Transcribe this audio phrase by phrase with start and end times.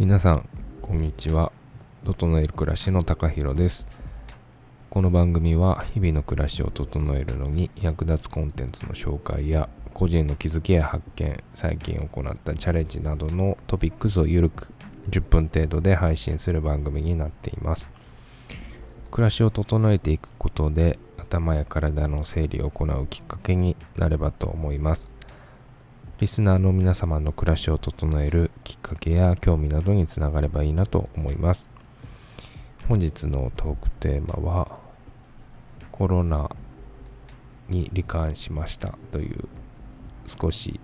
[0.00, 0.48] 皆さん
[0.80, 1.52] こんにちは。
[2.06, 3.86] 整える暮らしの高弘です。
[4.88, 14.68] この番組は日々の暮らしを整えるのに役立つコンテンツの紹介や個人の気づきや発見最近行ったチャレンジなどのトピックスをゆるく
[15.10, 17.92] 10分程度で配信する番組になっています。
[19.10, 25.12] 暮らしを整えていくことで頭や体の整理を行うきっかけになればと思います。
[26.20, 31.70] リスナーの皆様の暮らしを整えるきっかけや興味などにつながればいいなと思います。
[32.88, 34.78] 本日のトークテーマは
[35.90, 36.50] コロナ
[37.70, 39.48] に罹患しましたという
[40.38, 40.78] 少し、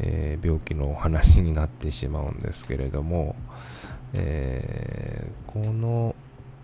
[0.00, 3.36] えー、病気のお話になってしまうんですけれども、
[4.14, 6.16] えー、この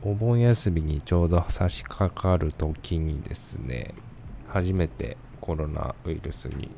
[0.02, 3.92] お盆休みにちょうど差し掛かる時にですね
[4.46, 6.70] 初めてコロナウイルスに、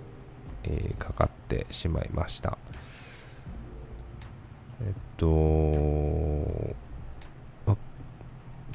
[0.65, 2.59] えー、かかってしまいました。
[4.83, 5.27] えっと、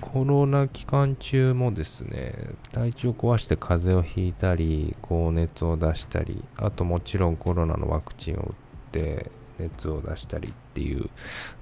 [0.01, 2.33] コロナ期間中もですね、
[2.71, 8.53] 体調壊して風邪をひいたり、高熱を出したり、あともちろんコロナのワクチンを打っ
[8.91, 11.09] て熱を出したりっていう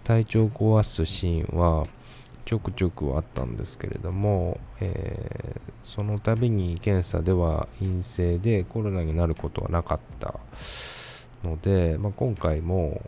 [0.04, 1.88] 体調を壊すシーンは、
[2.46, 10.40] ちょくちょくはあったんですけれども、えー、その度に検査では陰性でコロナになることはなかった
[11.44, 13.02] ので、まあ、今回も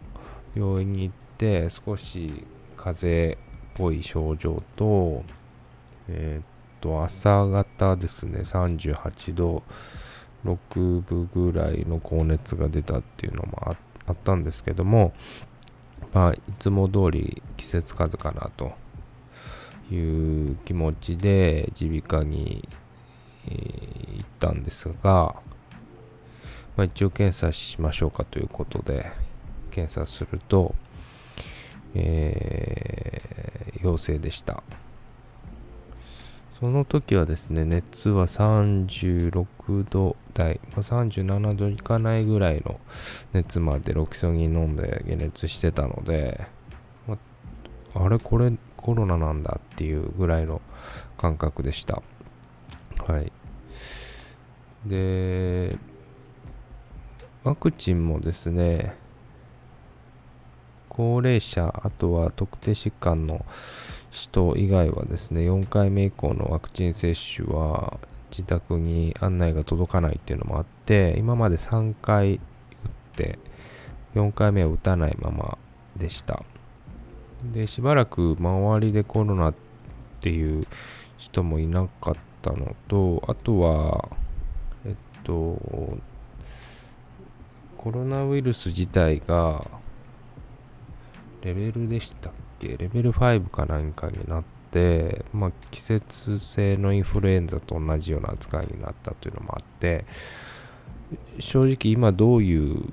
[0.55, 2.45] 病院に行って少し
[2.77, 5.23] 風邪っぽい症状と、
[6.07, 6.47] えー、っ
[6.79, 9.63] と朝方ですね38度
[10.45, 13.75] 6分ぐらいの高熱が出たっていうのも
[14.07, 15.13] あったんですけども
[16.13, 18.73] まあいつも通り季節風邪かなと
[19.91, 22.67] いう気持ちで耳鼻科に、
[23.47, 25.35] 行ったんですが、
[26.75, 29.11] まあ、一応検査しましょうかということで
[29.71, 30.73] 検査すると、
[31.93, 34.63] えー、陽性でした。
[36.59, 42.79] その時はですね熱は36度台、まあ、37度いかないぐらいの
[43.33, 46.47] 熱までロキソニン飲んで解熱してたので、
[47.07, 47.17] ま
[47.93, 48.53] あ、あれこれ
[48.85, 50.61] コロナなんだっていうぐらいの
[51.17, 52.03] 感覚でした。
[53.07, 53.31] はい。
[54.85, 55.75] で、
[57.43, 58.95] ワクチンもですね、
[60.87, 63.43] 高齢者、あとは特定疾患の
[64.11, 67.97] 人以外はですね、4回目以降のワクチン接種は
[68.29, 72.39] 自宅に案内が届かないっていうのもあって、今まで3回打っ
[73.15, 73.39] て、
[74.13, 75.57] 4回目を打たないまま
[75.97, 76.43] でした。
[77.51, 79.53] で、しばらく周りでコロナっ
[80.21, 80.65] ていう
[81.17, 84.09] 人もいなかったのと、あとは、
[84.85, 85.59] えっと、
[87.77, 89.65] コロナウイルス自体が、
[91.41, 92.75] レベルでしたっけ？
[92.75, 100.05] レベル5かなんかになって、まあ、季節性のインフルエンザと同じような扱いになったというのもあって、
[101.39, 102.91] 正直今どういう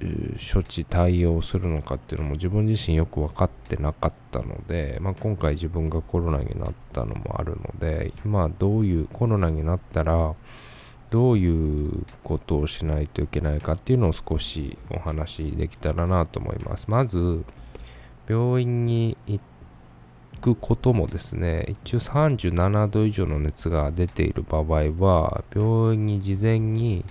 [0.00, 10.34] 処置対応するのかっていうのも自分自身よく分かってなかったので、まあ、今回自分がコロナになったのもあるので今どういうコロナになったら
[11.10, 16.86] どういうことをしないといけないかっていうのを少しお話できたらなと思います。
[16.88, 17.44] まず
[18.28, 19.40] 病院に行
[20.42, 24.64] くこともですね一応37度以上の熱が出ている場合
[24.98, 27.04] は病院に事前に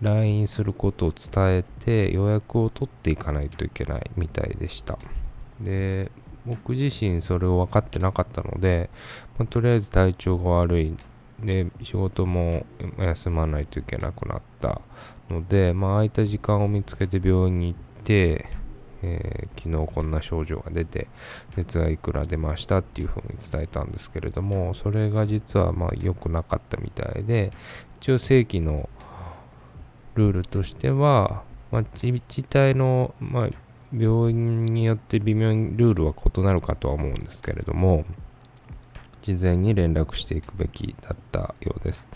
[0.00, 4.98] LINE することを伝えて予約を取っていかないといけないみたいでした。
[5.60, 6.10] で、
[6.46, 8.90] 僕自身それを分かってなかったので、
[9.38, 10.96] まあ、とりあえず体調が悪い。
[11.40, 12.66] で、仕事も
[12.98, 14.82] 休まないといけなくなった
[15.30, 18.46] ので、まあ、空いた時間を見つけて病院に行って、
[19.02, 21.08] えー、昨日こんな症状が出て
[21.56, 27.52] 熱がいくら出ましたっていうふうに伝えたんですけれどもそれが実はまあ良くなかったみたいで
[28.00, 28.88] 一応正規の
[30.14, 33.48] ルールとしては、まあ、自治体の、まあ、
[33.96, 38.04] 病院によって微妙にルールは異なるかとは思うんですけれども、
[39.22, 42.08] 事前に連絡していくべきだったようです。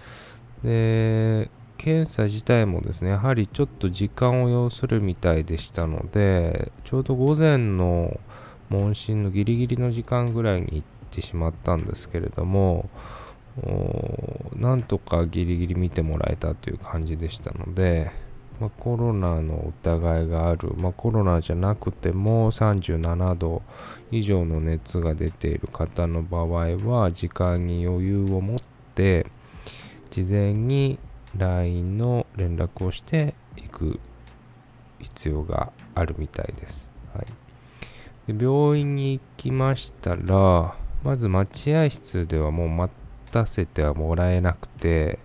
[0.62, 8.20] で、検査自体もですね、やはりちょっと時間を要するみたいでしたので、ちょうど午前の
[8.70, 12.88] 問診のギリギリの時間ぐらいに行ってしまったんですけれども、
[14.56, 18.10] なんとかギリギリ見てもらえたという感じでしたので、
[18.60, 23.62] まあ、コロナの疑いがある、まあ、コロナじゃなくても37度
[24.10, 28.58] 以上の熱が出ている方の場合は時間に余裕を持っ
[28.94, 29.26] て
[30.10, 30.98] 事前に
[31.36, 33.98] LINE の連絡をしていく
[35.00, 36.90] 必要があるみたいです。
[37.12, 42.68] はい、で病院に行きましたら、まず待合室ではもう
[43.34, 45.19] たせてはもらえなくて、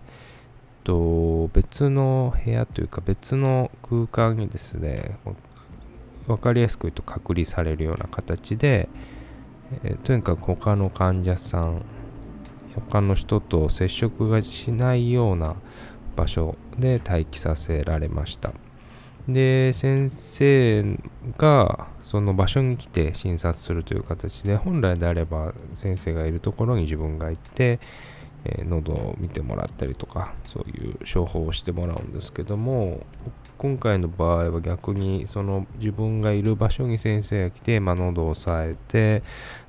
[0.83, 5.19] と別の部屋というか別の空間にですね、
[6.25, 8.89] 分かりやすく言うと隔離されるような形で、
[9.83, 11.83] え、とにかく他の患者さん、
[12.89, 15.55] 他の人と接触がしないような
[16.15, 18.51] 場所で待機させられました。
[19.27, 20.97] で、先生
[21.37, 27.79] がその場所に来て診察するという形で、本来であれば先生がいるところに自分が行って、
[28.45, 33.05] えー、喉を見てもらったりとか、そういう処方をしてもらうんですけども、
[33.59, 39.21] 今回の場合は逆にその自分がいる場所に先生が来て、まあ、喉を押さえて、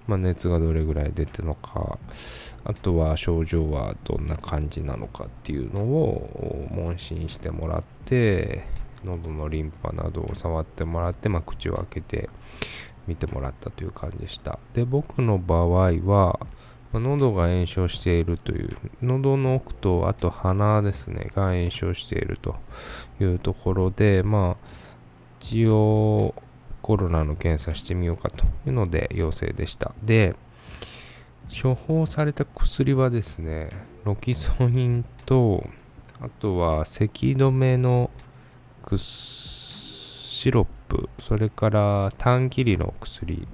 [0.07, 1.99] まあ、熱がどれぐらい出てるのか、
[2.65, 8.65] あとは症状はどんな感じなのかっていうのを問診してもらって、
[9.05, 12.31] 喉のリンパなどを触ってもらって、まあ、口を開けて
[13.07, 14.59] 見てもらったという感じでした。
[14.75, 16.41] で、僕の場合は、
[16.93, 22.57] まあ、喉が炎症しているという、喉の奥と、あと鼻ですね、が炎症していると
[23.21, 24.67] いうところで、まあ、
[25.41, 26.35] 一応
[26.83, 29.93] コロナの検査してみようかというので陽性でした。
[30.03, 30.35] で、
[31.51, 33.71] 処方された薬はですね、
[34.05, 35.65] ロキソニンと、
[36.21, 38.11] あとは咳止めの
[38.99, 43.47] シロップ、それから短切りの薬、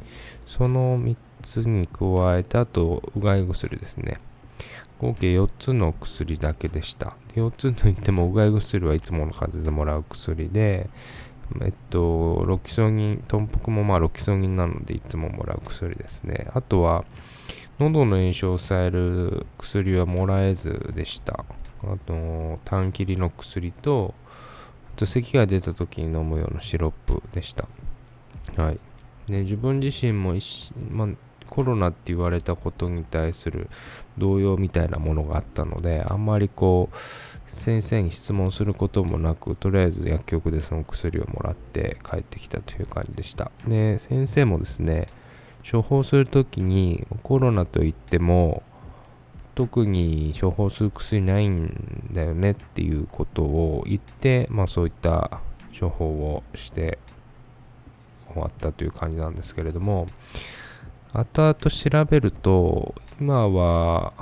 [0.46, 4.18] その3つに加えて、あと、うがい薬ですね。
[4.98, 7.14] 合計4つの薬だけでした。
[7.34, 10.88] 4つといっても、うがい薬はいつもの数でもらう薬で、
[11.62, 16.48] えっと、ロキソニン、豚腹もまあロキソニンなのでいつももらう薬ですね。
[16.54, 17.04] あとは、
[17.78, 21.44] 喉の炎症を抑える薬はもらえずでした。
[21.84, 24.14] あと、短切りの薬と、
[24.96, 27.66] と咳が出た時に飲むようなシロップでした。
[28.56, 28.78] はい。
[29.28, 30.34] ね、自分自身も
[30.90, 31.08] ま、
[31.48, 33.68] コロナって言われたことに対する
[34.18, 36.96] 動揺みたいなものがあったので、あんまりこう、
[37.46, 43.50] 先生に質問することもなく、とりあえず薬局でその薬をもらって帰ってきたという感じでした。
[43.66, 45.08] で、先生もですね、
[45.70, 48.62] 処方するときにコロナといっても
[49.56, 55.40] 特に処方する薬ないんだよねっていうことを言って、まあそういった
[55.78, 56.98] 処方をして
[58.32, 60.06] 終わったという感じなんですけれども、
[61.14, 64.12] 後々調べると、今は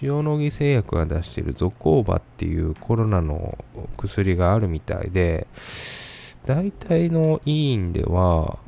[0.00, 3.58] 塩野義製薬が出しているゾコーバっていうコロナの
[3.98, 5.46] 薬があるみたいで、
[6.46, 8.58] 大体の医院では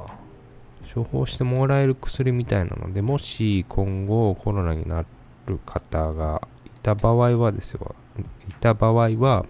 [0.94, 5.00] 処方してもらえる薬みたいなので、もし今後コロナにな
[5.46, 7.94] る方がいた場合はですよ、
[8.48, 9.46] いた場合は、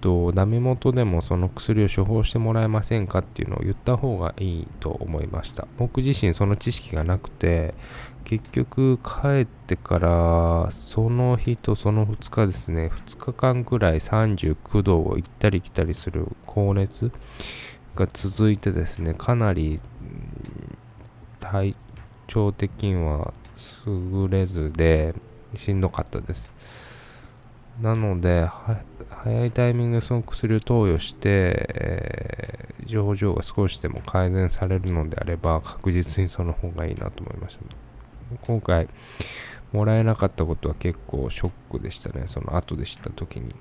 [0.00, 5.68] と、ダメ元でもその薬を処方してもらえませんかっていうのを言った方がいいと思いました。
[5.76, 7.74] 僕自身その知識がなくて、
[8.24, 17.12] 結局帰ってからその日とその2日ですね、2日間くらい39度を行ったり来たりする高熱
[17.94, 19.80] が続いてですね、かなり
[21.40, 21.76] 体
[22.26, 23.34] 調的には
[23.86, 25.14] 優れずで
[25.54, 26.52] しんどかったです。
[27.80, 28.46] なので、
[29.08, 37.62] 早いタイミングでその薬を投与して、えー、症状が少しでも改善されるのであれば、確実にその方がいいなと思いました。
[38.42, 38.88] 今回、
[39.72, 42.24] もらえなかったことは結構ショックでしたね。
[42.26, 43.54] その後で知った時に。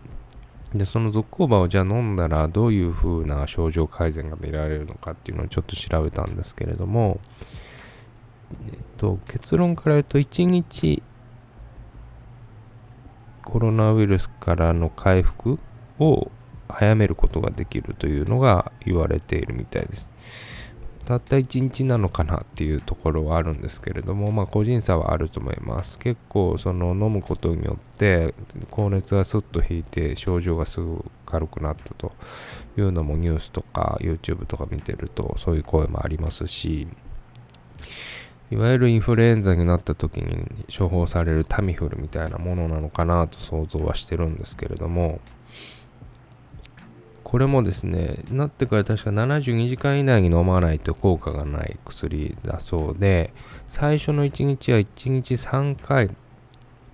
[0.73, 7.19] で、その続行馬をじゃあ飲んだらどういう風な症状改善が見られるのかっていうのをちょっと調べたんですけれども、
[8.71, 11.01] えっと、結論から言うと1日
[13.43, 15.59] コロナウイルスからの回復
[15.99, 16.31] を
[16.67, 20.09] 早めることができるというのが言われているみたいです。
[21.05, 25.97] たった1日なのかなっていうところはあるんですけれども、まあ個人差はあると思います。
[25.97, 28.35] 結構その飲むことによって
[28.69, 32.11] 高熱がスッと引いて症状がすぐ軽くなったと
[32.77, 36.87] いうのもニュースとか YouTube とか見てるとそういう声もありますし、
[38.51, 45.19] いわゆるインフルエンザになった時に処方されるタミフルみたいなものなのかなと想像はしてるんですけれども、
[47.23, 53.33] これもですね、なってから確か72時間以内に飲まないと効果がない薬だそうで、
[53.67, 56.09] 最初の1日は1日3回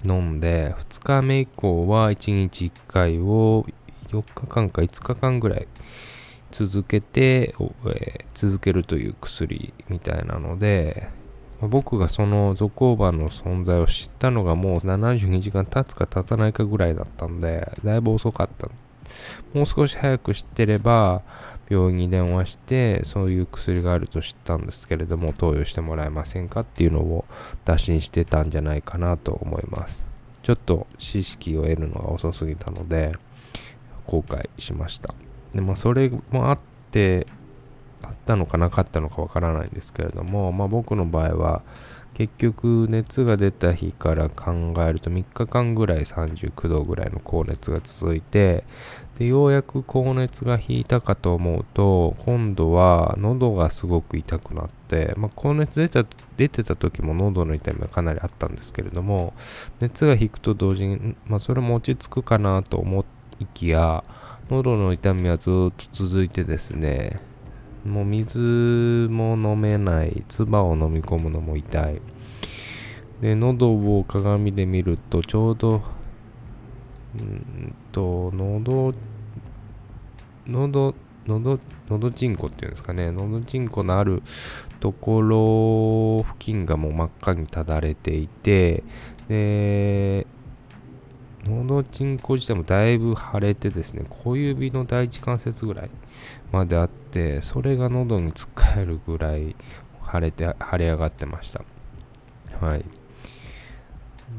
[0.03, 3.65] 飲んで、2日目以降は1日1回を
[4.09, 5.67] 4日間か5日間ぐらい
[6.51, 11.07] 続けて、えー、続けるという薬みたいなので、
[11.62, 18.69] 僕がそのゾコーバの存在を知ったのがもう72時間経つか経たないかぐらいだったんで、だいぶ遅かった。
[19.53, 21.21] もう少し早く知ってれば
[21.69, 27.25] 病院に電話してそういう薬があると知ったんですけれども投与してもらえませんかっていうのを
[27.65, 30.09] 打診してたんじゃないかなと思います。
[30.43, 33.13] ちょっと知識を得るのが遅すぎたので
[34.05, 35.13] 後悔しました。
[35.53, 36.59] でもそれもあっ
[36.91, 37.25] て
[38.04, 41.62] あったのかなかったのかわからないんですけれども、まあ、僕の場合は
[42.16, 48.64] 結局熱が出た日から考えると3日間ぐらい39度ぐらいの高熱が続いて
[49.20, 56.06] でようやく高熱が引いたかと思うと今度は喉がすごく痛くなって、まあ、高熱出た
[56.38, 59.34] 出てた時も喉の痛みがかなりあったんですけれども
[59.82, 63.06] 熱が引くと同時に、まあ、それも落ち着くかなと思
[63.40, 64.06] いきや
[64.50, 67.20] 喉の痛みはずっと続いてですね
[67.86, 72.01] もう水も飲めない、唾を飲み込むのも痛い。
[73.22, 75.82] で、喉を鏡で見ると、ちょうど、
[77.20, 78.94] うんと、喉、
[80.48, 80.96] 喉、
[81.27, 84.24] 喉、喉人工っていうんですかね、喉人工のある
[84.80, 88.84] ところ付近がもう真っ赤にただれていて、
[89.27, 90.27] で、
[91.46, 95.92] 喉鎮行自体もだいぶ腫れてですね、小指の第一関節ぐらい
[96.51, 99.55] まであって、それが喉につっかえるぐらい
[100.12, 101.62] 腫れて、腫れ上がってました。
[102.60, 102.86] はい。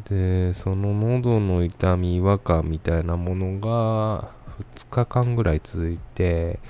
[0.08, 4.30] で、その喉の痛み、違和感みたいなものが
[4.78, 6.60] 2日間ぐらい続いて、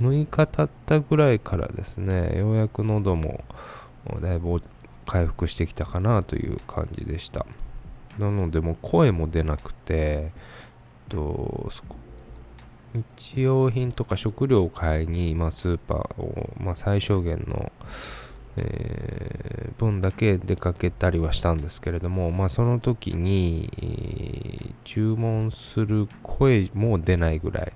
[0.00, 3.44] 6日経ったぐらいからですね、ようやく喉も
[4.20, 4.62] だいぶ
[5.06, 7.46] 回復してきたかなという感じでした。
[8.18, 10.32] なのでもう声も出なくて、
[11.08, 11.70] と
[12.94, 17.72] 日用品とか食料を買いに、まあ、スーパーを、まあ、最小限の、
[18.56, 27.72] えー、分だけ出かけたりはしたんですけれども、まあ、その時に、えー、注文する声も出ないぐらい、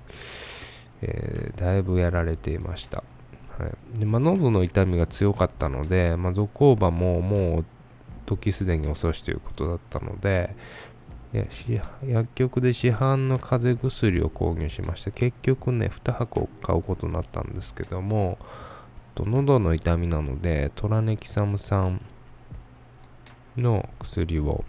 [1.01, 3.03] えー、だいぶやられていました。
[3.57, 7.65] はいでまあ、喉の痛みが強かったので、まあ、ゾコーバももう
[8.27, 10.55] 時すでに遅しということだったので、
[11.33, 18.37] 薬局で市販の風邪薬を購入しました結局ね2箱買うことになったんですけども
[19.15, 21.99] 喉の痛みなのでトラネキサム酸
[23.57, 24.63] の薬を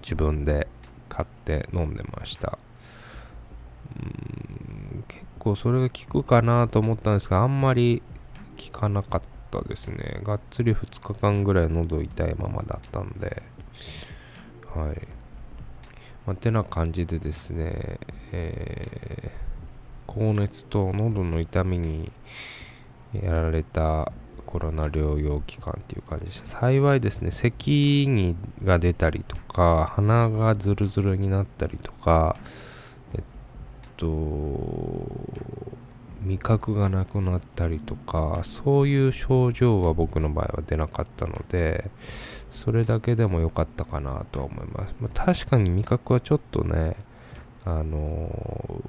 [0.00, 0.68] 自分で
[1.08, 2.58] 買って飲んでました
[3.96, 8.02] うん結構それが効くかなと思ったんですがあんまり
[8.72, 10.20] 効かなかったですね。
[10.22, 13.42] がっつり2日間ぐらい喉痛いままだったんで、
[14.74, 15.08] はい。
[16.26, 17.98] まあ、てな感じでですね、
[18.32, 22.10] えー、高熱と喉の痛みに
[23.12, 24.12] やられた
[24.46, 26.46] コロナ療養期間っていう感じでした。
[26.46, 32.36] 幸いですね、咳にが出たりとか、鼻がズルズルになったりとか、
[33.14, 33.22] えっ
[33.96, 34.06] と、
[36.24, 41.90] 味覚がなくなったりとかそういう症状は僕の場合は出なかったので
[42.54, 46.96] それだけでも良かったかなとは思います、まあ、確かに味覚はちょっとね
[47.64, 48.82] あの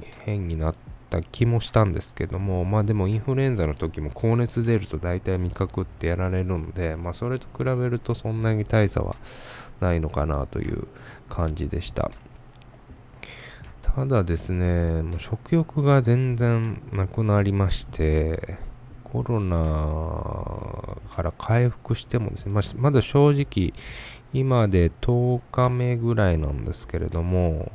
[0.00, 0.74] ー、変になっ
[1.08, 9.16] た気もしたんですけどもまあでもインフルエンザの時も高熱出ると大体味覚ってやられるのでまあそれと比べるとそんなに大差は
[9.80, 10.86] ないのかなという
[11.28, 12.10] 感じでした。
[13.94, 18.56] ただですね、もう食欲が全然なくなりまして、
[19.12, 19.56] コロナ
[21.14, 23.72] から回復してもですね、ままだ正直、
[24.32, 27.72] 今で10日目ぐらいなんですけれども、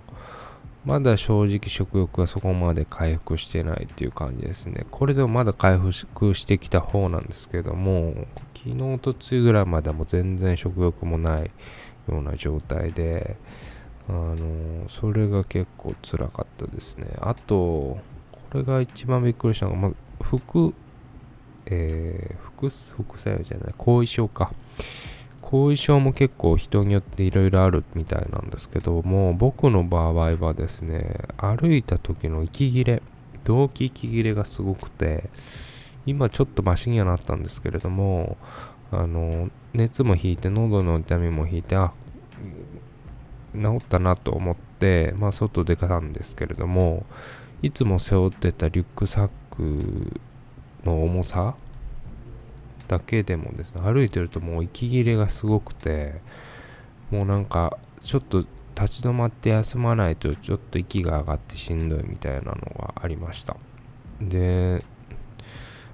[0.85, 4.85] まだ正直食欲がそこまで回復してないっていう感じですね。
[4.91, 8.13] これでもまだ回復してきた方なんですけども、
[8.55, 11.51] 昨日とついぐらいまでも全然食欲もない
[12.09, 13.35] ような状態で、
[14.07, 17.97] あのそれが結構辛かったですねあと
[18.31, 19.91] これが一番びっくりしたのが、まあ、
[20.23, 20.73] 副
[21.65, 24.53] えー、副副作用じゃない後遺症か。
[25.41, 33.03] 後遺症も結構人によっていろいろあるみたいなんですけども僕の場合はですね歩いた時の息切れ
[33.43, 35.29] 動悸息切れがすごくて
[36.07, 38.37] 今ちょっとマシにはなったんですけれども
[38.91, 41.93] あの熱も引いて喉の痛みも引いてあ
[43.53, 47.05] 治ったなと思って、まあ、外出たんですけれども
[47.61, 50.19] いつも背負ってたリュックサック
[50.85, 51.55] の重さ
[52.87, 56.21] だけでもですね歩いてるともう息切れがすごくて
[57.11, 58.45] もうなんかちょっと
[58.79, 63.57] 立ち止まって休まないとちょっと息が上がってしんどいみたいなのがありました。
[64.21, 64.83] で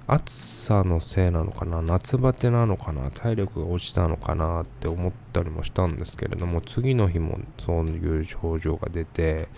[0.06, 9.48] 暑さのせいなのかな夏バテなのかな体力が落ちたのかなって思ったりもしたんですけれども次の日もそういう症状が出て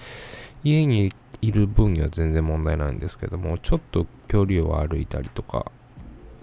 [0.62, 1.12] 家に
[1.44, 5.70] いる分には全然問題ないんですけどもちょっと距離を歩いたりとか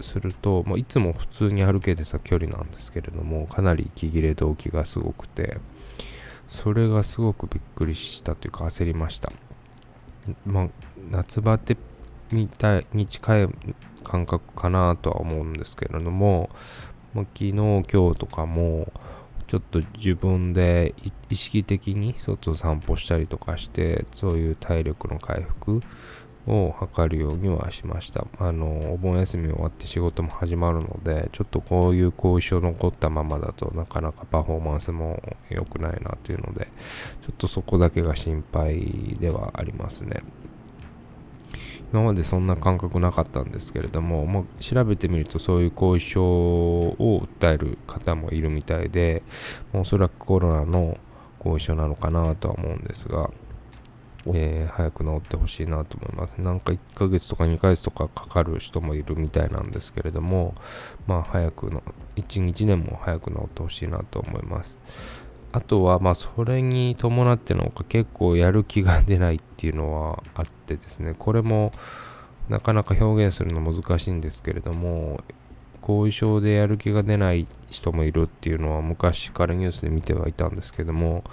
[0.00, 5.58] すると、まあ、いつも普通に歩けてた距離なんですけれどもかなり息切れ動機がすごくて
[6.48, 9.32] それがすごくびっくりしたというか焦りました。
[10.44, 10.68] まあ
[11.10, 11.76] 夏バテ
[12.30, 13.48] みたいに近い
[14.04, 16.50] 感覚かなとは思うんですけれども、
[17.14, 18.92] まあ、昨日今日とかも
[19.52, 20.94] ちょっと自分で
[21.28, 25.82] 意識的に外を散歩したりとかしてそういう体力の回復
[26.46, 28.26] を図るようにはしました。
[28.38, 36.68] あの、お盆休み終わって仕事も始まるので、ちょっとこういう後遺症残ったままだとなかなかパフォーマンスも良くないなというので、
[37.20, 40.22] ちょっとそこだけが心配ではありますね。
[41.92, 49.22] 今までそんな感覚なかったんですけれども、もう調べてみるとそういう後遺症を訴える方もいるみたいで、
[49.74, 50.96] おそらくコロナの
[51.38, 53.30] 後遺症なのかなとは思うんですが、
[54.26, 56.40] えー、早く治ってほしいなと思います。
[56.40, 60.54] なんか1ヶ月とか2ヶ月とかかかる人もいるみたいなんですけれども、
[61.06, 61.82] まあ早くの、
[62.16, 64.80] 1日でも早く治ってほしいなと思います。
[65.52, 71.72] あとは、まあ、それに伴ってのか結構やる気が出ないっていうのはあってですね、これも
[72.48, 75.20] なかなか表現するの難しいんですけれども、
[75.82, 81.24] 後遺症でやる気が出ない人もいるっていうのは昔からニュースで見てはいたんですけども、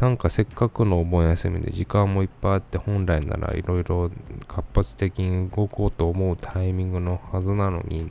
[0.00, 4.10] なんかせっかくのお盆休みで時間もいっぱいあって本来ならいろいろ
[4.48, 8.10] 活発的に動こうと思うタイミングのはずなのに、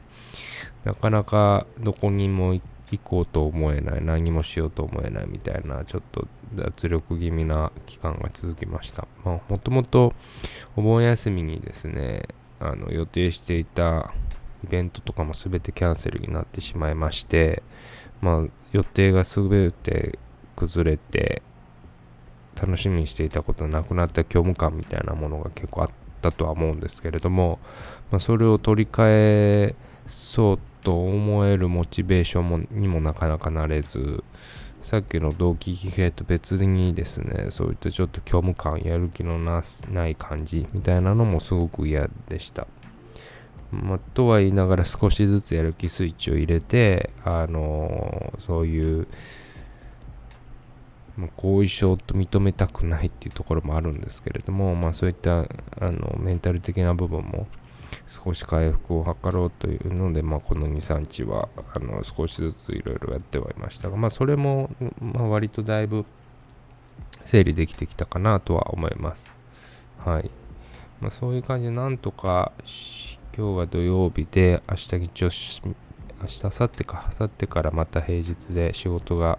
[0.85, 9.07] なかなかどこにも行って行こうと思えない何もしようと思えないみたいなちょっと脱力気味な期間が続きました。
[9.23, 10.13] もともと
[10.75, 12.23] お盆休みにですね
[12.59, 14.13] あの予定していた
[14.63, 17.61] イベントとかも全てキャンセルになってしまいまして
[18.21, 20.17] まあ予定が全て
[20.55, 21.41] 崩れて
[22.59, 25.89] 楽しみにしていたことなくなった虚無感みたいなものが結構あっ
[26.21, 27.59] たとは思うんですけれども、
[28.11, 29.75] まあ、それを取り替え
[30.07, 34.23] そうと思えるモチベーションもにもなかなかなれず
[34.81, 42.67] さっきの動機切れと別にですねそういったちょっと虚無感やる気のない感じみたいなのもすごく嫌でした。
[43.69, 49.07] まあ、とは言いながら少しずつやる気スイッチを入れて、あのー、そういう、
[51.17, 55.45] まあ、後遺症と認めたくないっていうところもあるんですけれども、まあ、そういったあ
[55.91, 57.45] のメンタル的な部分も
[58.07, 64.69] 少し回復を図ろうというので、まあ、この2、3日はあの少しずついろいろやってはいましたが、まあ、それも、
[65.01, 66.05] まあ、割とだいぶ
[67.25, 69.31] 整理できてきたかなとは思います。
[69.99, 70.31] はい。
[71.01, 72.53] まあ、そういう感じで、なんとか、
[73.37, 75.29] 今日は土曜日で、明日日曜、
[76.21, 79.37] 明日、明後日か、明後日からまた平日で仕事が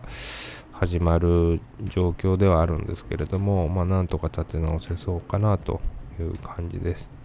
[0.72, 5.80] 始まる状況ではあるんですけれども、まあ、なんとか立て直せそうかなと
[6.20, 7.17] いう感じです。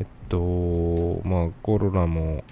[0.00, 2.42] えっと、まあコロナも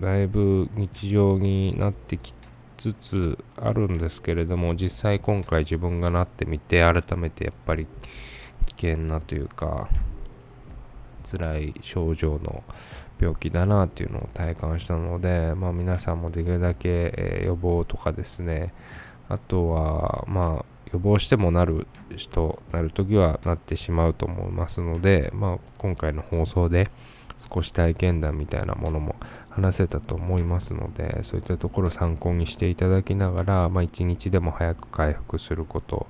[0.00, 2.34] だいぶ日常になってき
[2.76, 7.86] つつあるんですけれども、実際今回自分がなってみて、改めてやっぱり
[8.66, 9.88] 危険なというか、
[11.30, 12.62] 辛い症状の
[13.18, 18.74] 病気だなっていうのを体感したので、まあ皆さんもできるだけ、予防とかですね、
[19.28, 26.90] あとは、まあ予防してもなる人、なるときはなってしまうと思いますので、まあ、今回の放送で
[27.52, 29.16] 少し体験談みたいなものも
[29.50, 36.06] 話せたと思いますので、そういったところを参考にしていただきながら、まあ、一日でも早く回復すること、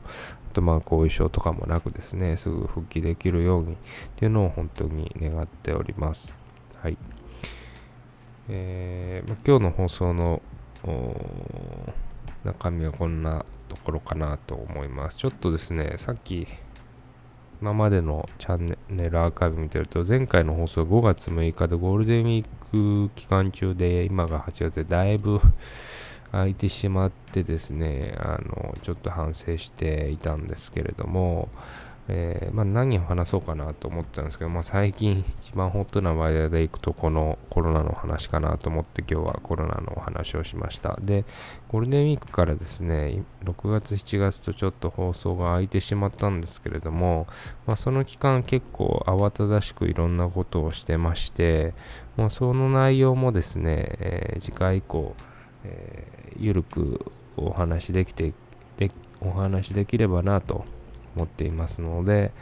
[0.52, 3.76] あとまあ後遺症とかもなくですね、すぐ復帰できるようにっ
[4.16, 6.38] ていうのを本当に願っております。
[6.80, 6.96] はい。
[8.48, 10.40] えー、今日の放送の
[12.44, 13.44] 中身はこんな
[13.76, 15.18] ところかなと思います。
[15.18, 16.46] ちょっとですね、さっき、
[17.60, 25.40] 今までのチャンネルアーカイブ見てると、前回の放送5月6日でゴールデンウィーク期間中で、今が8月でだいぶ
[26.32, 31.48] 空いてしまってですね、あの、ちょっと反省していたんですけれども、
[32.08, 40.98] えー、まあ、何を話そうかなと思ったんですけど、まあ、最近一番ホットな話題でいくとこのコロナの話かなと思って今日はコロナのお話をしました。
[41.00, 41.24] で、
[41.68, 47.26] ゴールデンウィークからですね、6月7月とちょっと放送が空いてしまったんですけれども、
[47.66, 51.74] まあ、その期間結構慌ただしくいろんなことをしてまして、
[52.16, 55.14] もうその内容もですね、えー、次回以降、
[55.64, 58.32] えー、ゆるくお話できて
[58.78, 58.90] で
[59.20, 60.64] お話できればなと
[61.16, 62.32] 思っていますので、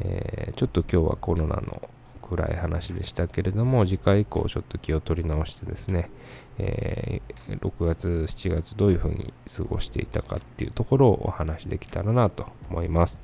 [0.00, 1.88] えー、ちょっと今日はコロナの
[2.20, 6.10] 暗い話でしたけれども、次回以降ちょっと気を取り直してですね、
[6.58, 13.20] えー、6月、7月どういうふうに過ごしていたかっていうところをお話できたらなと思います。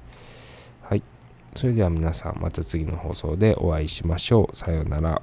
[0.82, 1.02] はい。
[1.54, 4.56] それでは皆さんまた次の放送でお会いしましょう。
[4.56, 5.22] さようなら。